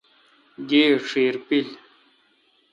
[0.69, 1.65] گائی ڄیر پل۔